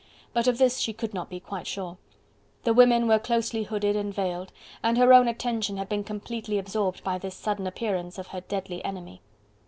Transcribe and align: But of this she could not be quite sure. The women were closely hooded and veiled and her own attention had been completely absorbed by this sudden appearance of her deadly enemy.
But 0.33 0.47
of 0.47 0.57
this 0.57 0.79
she 0.79 0.93
could 0.93 1.13
not 1.13 1.29
be 1.29 1.39
quite 1.39 1.67
sure. 1.67 1.99
The 2.63 2.73
women 2.73 3.07
were 3.07 3.19
closely 3.19 3.61
hooded 3.65 3.95
and 3.95 4.11
veiled 4.11 4.51
and 4.81 4.97
her 4.97 5.13
own 5.13 5.27
attention 5.27 5.77
had 5.77 5.89
been 5.89 6.03
completely 6.03 6.57
absorbed 6.57 7.03
by 7.03 7.19
this 7.19 7.35
sudden 7.35 7.67
appearance 7.67 8.17
of 8.17 8.29
her 8.29 8.41
deadly 8.41 8.83
enemy. 8.83 9.21